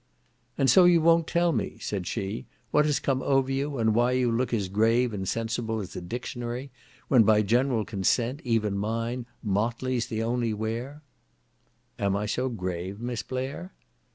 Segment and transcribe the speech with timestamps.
[0.57, 4.13] "And so you wo'nt tell me," said she, "what has come over you, and why
[4.13, 6.71] you look as grave and sensible as a Dictionary,
[7.07, 11.03] when, by general consent, even mine, 'motley's the only wear?'"
[11.99, 13.73] '"Am I so grave, Miss Blair?"